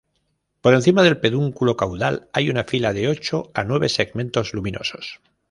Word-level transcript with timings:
Por 0.61 0.73
encima 0.73 1.03
del 1.03 1.19
pedúnculo 1.19 1.77
caudal 1.77 2.27
hay 2.33 2.49
una 2.49 2.63
fila 2.63 2.91
de 2.91 3.07
ocho 3.07 3.51
a 3.53 3.63
nueve 3.63 3.87
segmentos 3.87 4.51
luminosos. 4.55 5.21